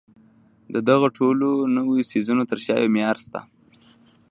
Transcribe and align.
د 0.73 0.75
دغو 0.89 1.07
ټولو 1.17 1.47
نويو 1.75 2.07
څيزونو 2.11 2.43
تر 2.51 2.57
شا 2.65 2.75
يو 2.81 2.93
معيار 2.93 3.17
شته. 3.25 3.39